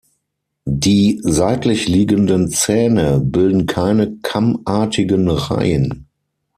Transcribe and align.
Die 0.65 1.19
seitlich 1.21 1.87
liegenden 1.87 2.49
Zähne 2.49 3.19
bilden 3.19 3.67
keine 3.67 4.17
kammartigen 4.23 5.29
Reihen. 5.29 6.07